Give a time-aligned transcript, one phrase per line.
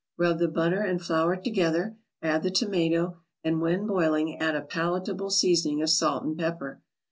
[0.17, 5.29] Rub the butter and flour together, add the tomato, and when boiling add a palatable
[5.29, 6.81] seasoning of salt and pepper.